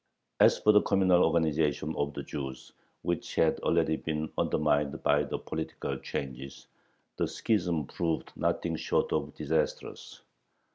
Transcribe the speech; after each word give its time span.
As 0.39 0.57
for 0.57 0.71
the 0.71 0.81
communal 0.81 1.23
organization 1.23 1.93
of 1.95 2.15
the 2.15 2.23
Jews, 2.23 2.71
which 3.03 3.35
had 3.35 3.59
already 3.59 3.97
been 3.97 4.31
undermined 4.35 5.03
by 5.03 5.21
the 5.21 5.37
political 5.37 5.95
changes, 5.99 6.65
the 7.17 7.27
schism 7.27 7.85
proved 7.85 8.33
nothing 8.35 8.75
short 8.77 9.13
of 9.13 9.35
disastrous. 9.35 10.23